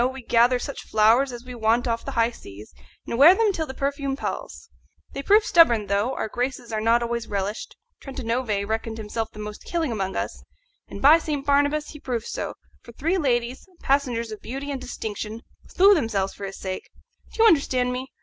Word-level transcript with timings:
we 0.11 0.23
gather 0.23 0.57
such 0.57 0.81
flowers 0.89 1.31
as 1.31 1.45
we 1.45 1.53
want 1.53 1.87
off 1.87 2.03
the 2.03 2.13
high 2.13 2.31
seas, 2.31 2.73
and 3.05 3.19
wear 3.19 3.35
them 3.35 3.53
till 3.53 3.67
the 3.67 3.73
perfume 3.75 4.15
palls. 4.15 4.67
They 5.13 5.21
prove 5.21 5.45
stubborn 5.45 5.85
though; 5.85 6.15
our 6.15 6.27
graces 6.27 6.73
are 6.73 6.81
not 6.81 7.03
always 7.03 7.27
relished. 7.27 7.75
Trentanove 8.01 8.67
reckoned 8.67 8.97
himself 8.97 9.29
the 9.31 9.37
most 9.37 9.63
killing 9.63 9.91
among 9.91 10.15
us, 10.15 10.43
and 10.87 11.03
by 11.03 11.19
St. 11.19 11.45
Barnabas 11.45 11.89
he 11.89 11.99
proved 11.99 12.25
so, 12.25 12.55
for 12.81 12.93
three 12.93 13.19
ladies 13.19 13.67
passengers 13.81 14.31
of 14.31 14.41
beauty 14.41 14.71
and 14.71 14.81
distinction 14.81 15.43
slew 15.67 15.93
themselves 15.93 16.33
for 16.33 16.47
his 16.47 16.57
sake. 16.57 16.89
Do 17.35 17.43
you 17.43 17.47
understand 17.47 17.93
me? 17.93 18.07